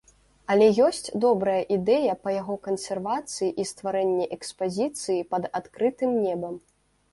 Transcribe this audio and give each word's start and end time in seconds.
Але 0.51 0.67
ёсць 0.85 1.09
добрая 1.25 1.57
ідэя 1.75 2.15
па 2.23 2.33
яго 2.37 2.55
кансервацыі 2.69 3.51
і 3.63 3.67
стварэнні 3.73 4.25
экспазіцыі 4.39 5.29
пад 5.35 5.43
адкрытым 5.63 6.21
небам. 6.27 6.61